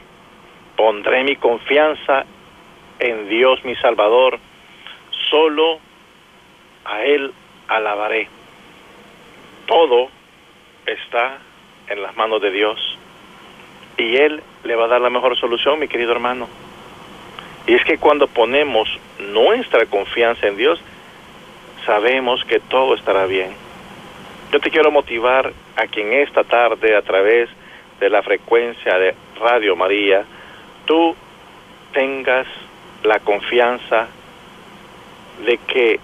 [0.75, 2.25] Pondré mi confianza
[2.99, 4.39] en Dios mi Salvador.
[5.29, 5.79] Solo
[6.85, 7.33] a Él
[7.67, 8.27] alabaré.
[9.65, 10.09] Todo
[10.85, 11.39] está
[11.89, 12.97] en las manos de Dios.
[13.97, 16.47] Y Él le va a dar la mejor solución, mi querido hermano.
[17.65, 18.87] Y es que cuando ponemos
[19.19, 20.79] nuestra confianza en Dios,
[21.85, 23.51] sabemos que todo estará bien.
[24.51, 27.49] Yo te quiero motivar a que en esta tarde, a través
[27.99, 30.25] de la frecuencia de Radio María,
[30.85, 31.15] tú
[31.93, 32.47] tengas
[33.03, 34.07] la confianza
[35.45, 35.99] de que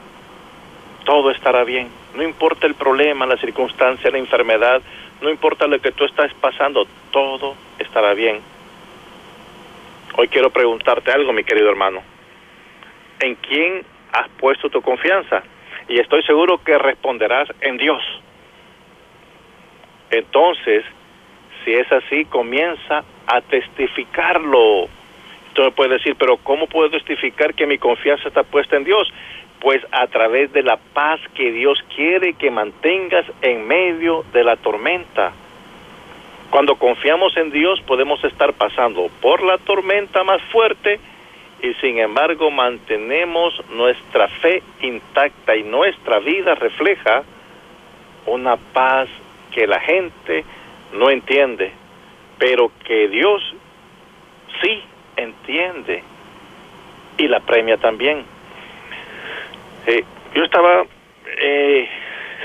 [1.05, 1.89] todo estará bien.
[2.15, 4.81] No importa el problema, la circunstancia, la enfermedad,
[5.21, 8.41] no importa lo que tú estás pasando, todo estará bien.
[10.15, 12.01] Hoy quiero preguntarte algo, mi querido hermano.
[13.19, 15.43] ¿En quién has puesto tu confianza?
[15.87, 18.01] Y estoy seguro que responderás en Dios.
[20.11, 20.85] Entonces,
[21.63, 24.87] si es así, comienza a testificarlo.
[25.57, 29.07] Me puedes decir, pero ¿cómo puedo testificar que mi confianza está puesta en Dios?
[29.63, 34.57] pues a través de la paz que Dios quiere que mantengas en medio de la
[34.57, 35.31] tormenta.
[36.49, 40.99] Cuando confiamos en Dios podemos estar pasando por la tormenta más fuerte
[41.61, 47.23] y sin embargo mantenemos nuestra fe intacta y nuestra vida refleja
[48.25, 49.07] una paz
[49.53, 50.43] que la gente
[50.93, 51.71] no entiende,
[52.37, 53.41] pero que Dios
[54.61, 54.81] sí
[55.17, 56.03] entiende
[57.17, 58.23] y la premia también.
[59.85, 60.03] Eh,
[60.33, 60.85] yo estaba
[61.37, 61.87] eh,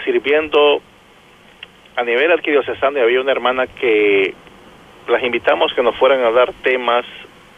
[0.04, 0.82] sirviendo
[1.96, 4.34] a nivel arquidiocesano y había una hermana que
[5.08, 7.04] las invitamos que nos fueran a dar temas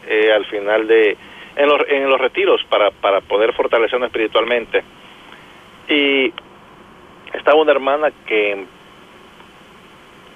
[0.08, 1.16] eh, al final de
[1.56, 4.82] en los, en los retiros para, para poder fortalecernos espiritualmente
[5.88, 6.32] y
[7.34, 8.64] estaba una hermana que,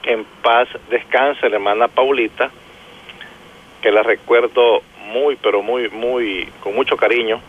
[0.07, 2.51] en paz descanse la hermana Paulita
[3.83, 7.40] que la recuerdo muy pero muy muy con mucho cariño.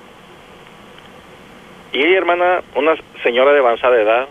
[1.94, 4.28] Y ella hermana una señora de avanzada edad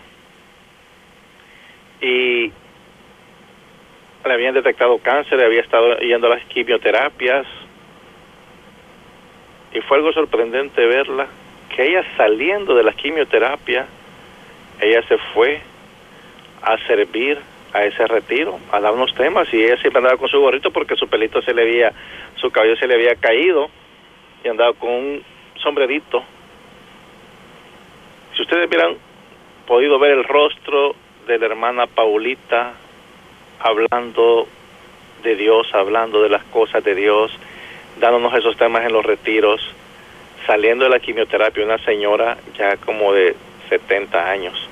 [2.01, 2.51] y
[4.25, 7.45] le habían detectado cáncer, había estado yendo a las quimioterapias
[9.73, 11.27] y fue algo sorprendente verla,
[11.75, 13.85] que ella saliendo de la quimioterapia,
[14.79, 15.61] ella se fue
[16.61, 17.39] a servir
[17.73, 20.95] a ese retiro, a dar unos temas y ella siempre andaba con su gorrito porque
[20.95, 21.93] su pelito se le había,
[22.35, 23.69] su cabello se le había caído
[24.43, 25.23] y andaba con un
[25.61, 26.23] sombrerito.
[28.35, 28.95] Si ustedes hubieran
[29.67, 30.95] podido ver el rostro
[31.27, 32.73] de la hermana Paulita
[33.59, 34.47] hablando
[35.23, 37.31] de Dios, hablando de las cosas de Dios,
[37.99, 39.61] dándonos esos temas en los retiros,
[40.45, 43.35] saliendo de la quimioterapia, una señora ya como de
[43.69, 44.69] 70 años.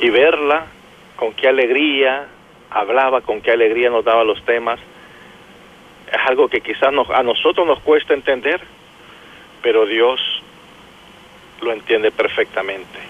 [0.00, 0.66] Y verla
[1.18, 2.28] con qué alegría
[2.70, 4.78] hablaba, con qué alegría nos daba los temas,
[6.06, 8.60] es algo que quizás a nosotros nos cuesta entender,
[9.60, 10.20] pero Dios
[11.60, 13.00] lo entiende perfectamente.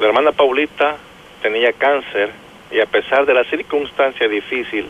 [0.00, 0.96] La hermana Paulita
[1.42, 2.30] tenía cáncer
[2.72, 4.86] y a pesar de la circunstancia difícil,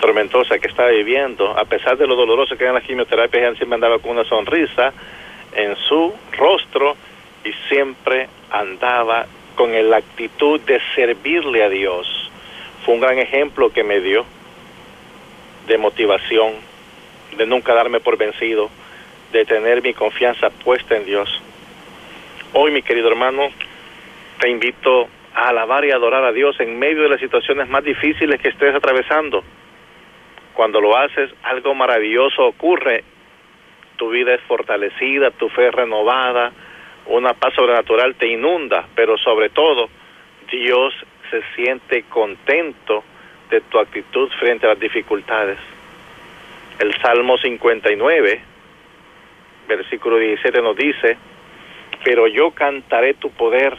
[0.00, 3.74] tormentosa que estaba viviendo, a pesar de lo doloroso que eran las quimioterapias, ella siempre
[3.74, 4.94] andaba con una sonrisa
[5.54, 6.96] en su rostro
[7.44, 12.30] y siempre andaba con la actitud de servirle a Dios.
[12.84, 14.24] Fue un gran ejemplo que me dio
[15.66, 16.54] de motivación,
[17.36, 18.70] de nunca darme por vencido,
[19.32, 21.28] de tener mi confianza puesta en Dios.
[22.52, 23.50] Hoy, mi querido hermano,
[24.40, 28.40] te invito a alabar y adorar a Dios en medio de las situaciones más difíciles
[28.40, 29.42] que estés atravesando.
[30.52, 33.04] Cuando lo haces, algo maravilloso ocurre.
[33.96, 36.52] Tu vida es fortalecida, tu fe es renovada,
[37.06, 39.88] una paz sobrenatural te inunda, pero sobre todo,
[40.50, 40.94] Dios
[41.30, 43.04] se siente contento
[43.50, 45.58] de tu actitud frente a las dificultades.
[46.78, 48.40] El Salmo 59,
[49.68, 51.16] versículo 17 nos dice,
[52.04, 53.76] pero yo cantaré tu poder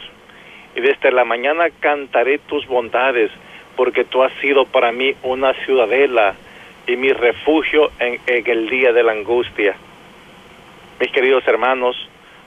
[0.74, 3.30] y desde la mañana cantaré tus bondades,
[3.76, 6.34] porque tú has sido para mí una ciudadela
[6.86, 9.74] y mi refugio en, el día de la angustia.
[11.00, 11.96] Mis queridos hermanos,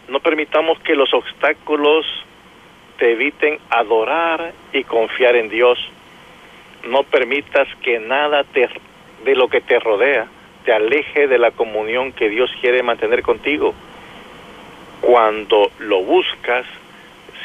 [0.08, 2.06] no permitamos que los obstáculos
[2.98, 5.78] te eviten adorar y confiar en Dios.
[6.88, 8.70] No permitas que nada te,
[9.24, 10.28] de lo que te rodea
[10.68, 13.74] te aleje de la comunión que Dios quiere mantener contigo.
[15.00, 16.66] Cuando lo buscas,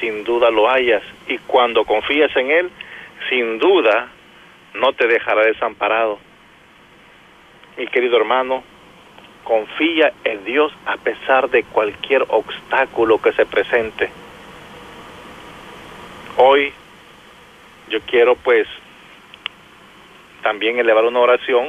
[0.01, 1.05] sin duda lo hayas.
[1.29, 2.71] Y cuando confías en Él,
[3.31, 4.09] sin duda
[4.75, 6.19] no te dejará desamparado.
[7.77, 8.65] Mi querido hermano,
[9.45, 14.11] confía en Dios a pesar de cualquier obstáculo que se presente.
[16.37, 16.73] Hoy
[17.89, 18.67] yo quiero pues
[20.43, 21.69] también elevar una oración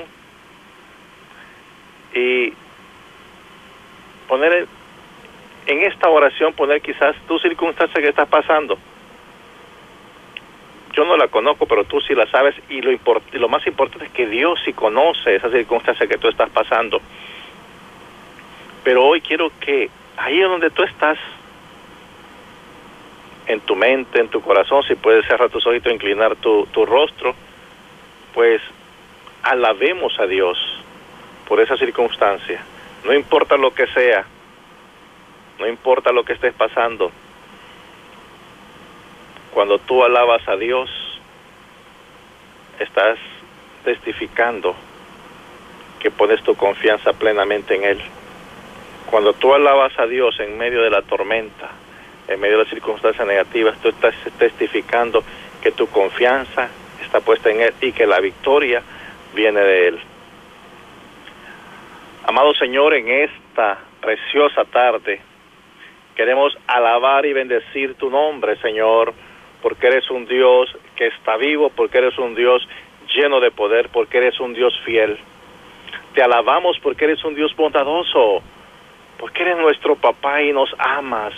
[2.13, 2.53] y
[4.27, 4.67] poner
[5.65, 8.77] en esta oración poner quizás tu circunstancia que estás pasando.
[10.93, 12.91] Yo no la conozco, pero tú sí la sabes y lo,
[13.31, 17.01] lo más importante es que Dios sí conoce esa circunstancia que tú estás pasando.
[18.83, 21.17] Pero hoy quiero que ahí donde tú estás,
[23.45, 27.35] en tu mente, en tu corazón, si puedes cerrar tus ojitos, inclinar tu, tu rostro,
[28.33, 28.61] pues
[29.41, 30.57] alabemos a Dios
[31.47, 32.63] por esa circunstancia.
[33.03, 34.25] No importa lo que sea,
[35.59, 37.11] no importa lo que estés pasando,
[39.53, 40.89] cuando tú alabas a Dios,
[42.79, 43.19] estás
[43.83, 44.75] testificando
[45.99, 48.01] que pones tu confianza plenamente en Él.
[49.13, 51.69] Cuando tú alabas a Dios en medio de la tormenta,
[52.27, 55.23] en medio de las circunstancias negativas, tú estás testificando
[55.61, 56.67] que tu confianza
[56.99, 58.81] está puesta en Él y que la victoria
[59.35, 59.99] viene de Él.
[62.25, 65.21] Amado Señor, en esta preciosa tarde,
[66.15, 69.13] Queremos alabar y bendecir tu nombre, Señor,
[69.61, 72.67] porque eres un Dios que está vivo, porque eres un Dios
[73.15, 75.19] lleno de poder, porque eres un Dios fiel.
[76.15, 78.41] Te alabamos porque eres un Dios bondadoso,
[79.23, 81.33] porque eres nuestro papá y nos amas.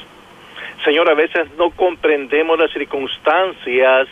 [0.83, 4.07] Señor, a veces no comprendemos las circunstancias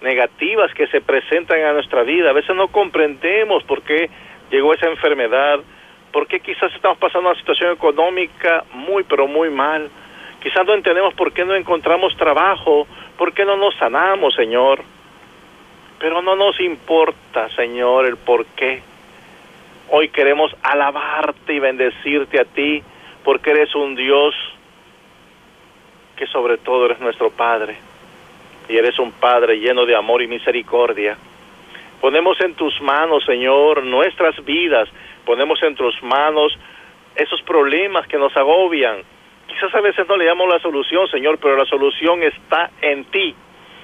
[0.00, 2.30] negativas que se presentan a nuestra vida.
[2.30, 4.10] A veces no comprendemos por qué
[4.50, 5.60] llegó esa enfermedad,
[6.10, 9.88] por qué quizás estamos pasando una situación económica muy, pero muy mal.
[10.42, 14.82] Quizás no entendemos por qué no encontramos trabajo, por qué no nos sanamos, Señor.
[16.00, 18.82] Pero no nos importa, Señor, el por qué.
[19.90, 22.82] Hoy queremos alabarte y bendecirte a ti,
[23.24, 24.34] porque eres un Dios
[26.16, 27.76] que sobre todo eres nuestro Padre.
[28.68, 31.16] Y eres un Padre lleno de amor y misericordia.
[32.00, 34.88] Ponemos en tus manos, Señor, nuestras vidas.
[35.24, 36.56] Ponemos en tus manos
[37.16, 38.98] esos problemas que nos agobian.
[39.46, 43.34] Quizás a veces no le damos la solución, Señor, pero la solución está en ti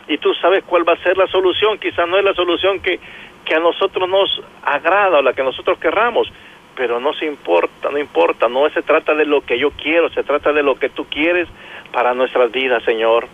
[0.08, 1.78] y tú sabes cuál va a ser la solución.
[1.78, 3.00] Quizás no es la solución que,
[3.44, 6.30] que a nosotros nos agrada o la que nosotros querramos,
[6.74, 10.24] pero no se importa, no importa, no se trata de lo que yo quiero, se
[10.24, 11.48] trata de lo que tú quieres
[11.92, 13.28] para nuestras vidas, Señor.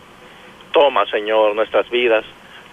[0.72, 2.24] Toma, Señor, nuestras vidas.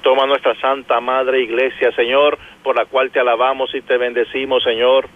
[0.02, 5.08] Toma nuestra Santa Madre Iglesia, Señor, por la cual te alabamos y te bendecimos, Señor.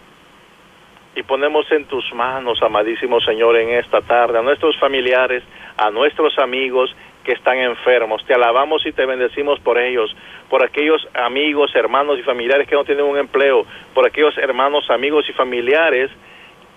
[1.15, 5.43] Y ponemos en tus manos, amadísimo Señor, en esta tarde a nuestros familiares,
[5.77, 8.25] a nuestros amigos que están enfermos.
[8.25, 10.15] Te alabamos y te bendecimos por ellos,
[10.49, 15.25] por aquellos amigos, hermanos y familiares que no tienen un empleo, por aquellos hermanos, amigos
[15.29, 16.09] y familiares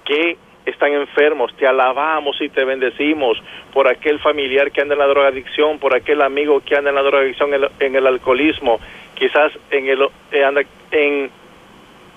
[0.05, 0.37] que
[0.67, 1.55] están enfermos.
[1.57, 3.43] Te alabamos y te bendecimos
[3.73, 7.03] por aquel familiar que anda en la drogadicción, por aquel amigo que anda en la
[7.03, 8.81] drogadicción, en el, alcoholismo,
[9.15, 11.31] quizás en, el, eh, en,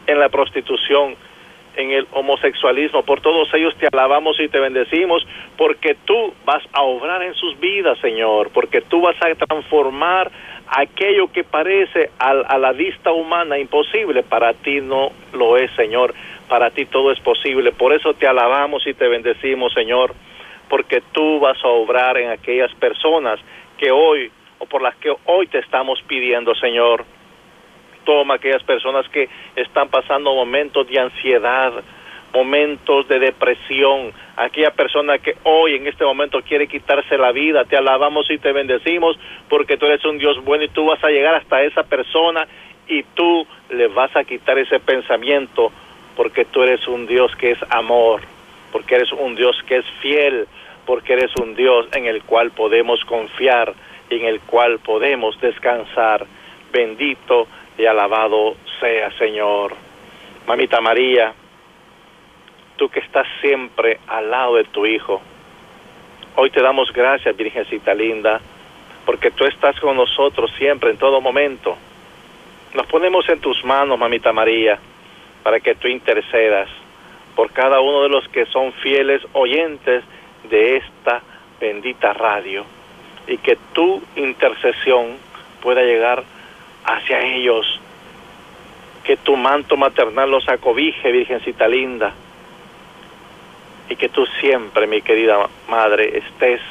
[0.08, 1.16] en la prostitución
[1.78, 3.04] en el homosexualismo.
[3.04, 5.26] Por todos ellos te alabamos y te bendecimos
[5.56, 10.32] porque tú vas a obrar en sus vidas, Señor, porque tú vas a transformar
[10.68, 16.14] aquello que parece a, la vista humana imposible, para ti no lo es, Señor.
[16.50, 17.72] Para ti todo es posible.
[17.72, 20.14] Por eso te alabamos y te bendecimos, Señor,
[20.70, 23.40] porque tú vas a obrar en aquellas personas
[23.78, 27.06] que hoy o por las que hoy te estamos pidiendo, Señor
[28.08, 29.28] toma aquellas personas que
[29.58, 31.74] están pasando momentos de ansiedad,
[32.34, 37.76] momentos de depresión, aquella persona que hoy en este momento quiere quitarse la vida, te
[37.76, 41.36] alabamos y te bendecimos porque tú eres un Dios bueno y tú vas a llegar
[41.36, 42.48] hasta esa persona
[42.88, 45.70] y tú le vas a quitar ese pensamiento
[46.16, 48.22] porque tú eres un Dios que es amor,
[48.72, 50.48] porque eres un Dios que es fiel,
[50.86, 53.74] porque eres un Dios en el cual podemos confiar,
[54.10, 56.26] en el cual podemos descansar.
[56.72, 57.48] Bendito
[57.78, 59.76] y alabado sea Señor.
[60.48, 61.34] Mamita María,
[62.76, 65.22] tú que estás siempre al lado de tu Hijo,
[66.36, 68.40] hoy te damos gracias, Virgencita linda,
[69.06, 71.78] porque tú estás con nosotros siempre, en todo momento.
[72.74, 74.80] Nos ponemos en tus manos, Mamita María,
[75.44, 76.70] para que tú intercedas
[77.36, 80.04] por cada uno de los que son fieles oyentes
[80.50, 81.22] de esta
[81.60, 82.66] bendita radio
[83.28, 85.18] y que tu intercesión
[85.62, 86.24] pueda llegar
[86.88, 87.80] hacia ellos.
[89.04, 92.14] Que tu manto maternal los acobije, Virgencita linda.
[93.90, 96.62] Y que tú siempre, mi querida Madre, estés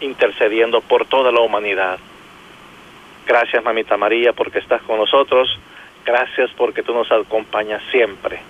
[0.00, 1.98] intercediendo por toda la humanidad.
[3.26, 5.58] Gracias, Mamita María, porque estás con nosotros.
[6.04, 8.40] Gracias porque tú nos acompañas siempre.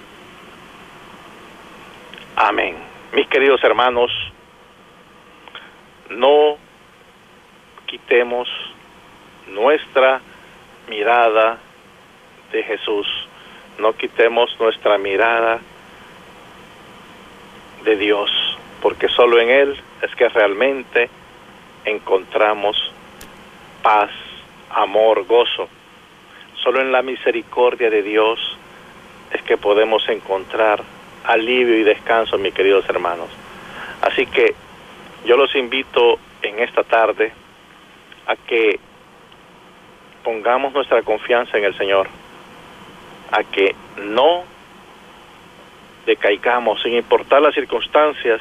[2.37, 2.77] Amén.
[3.13, 4.11] Mis queridos hermanos,
[6.11, 6.57] no
[7.87, 8.49] quitemos
[9.49, 10.21] nuestra
[10.89, 11.59] mirada
[12.53, 13.07] de Jesús.
[13.79, 15.61] No quitemos nuestra mirada
[17.85, 18.31] de Dios,
[18.83, 21.09] porque solo en Él es que realmente
[21.85, 22.77] encontramos
[23.83, 24.11] paz,
[24.71, 25.69] amor, gozo.
[26.63, 28.39] Solo en la misericordia de Dios
[29.33, 30.83] es que podemos encontrar
[31.25, 33.29] alivio y descanso, mis queridos hermanos.
[34.03, 34.55] Así que
[35.25, 37.33] yo los invito en esta tarde
[38.27, 38.81] a que
[40.23, 42.09] pongamos nuestra confianza en el Señor,
[43.33, 44.45] a que no
[46.07, 48.41] decaigamos, sin importar las circunstancias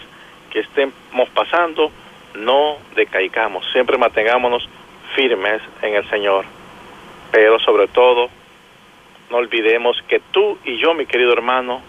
[0.50, 1.92] que estemos pasando,
[2.36, 4.68] no decaigamos, siempre mantengámonos
[5.16, 6.46] firmes en el Señor.
[7.32, 8.30] Pero sobre todo,
[9.30, 11.82] no olvidemos que tú y yo, mi querido hermano,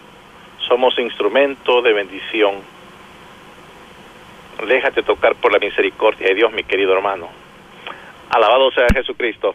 [0.68, 2.56] somos instrumento de bendición.
[4.66, 7.28] Déjate tocar por la misericordia de Dios, mi querido hermano.
[8.28, 9.54] Alabado sea Jesucristo.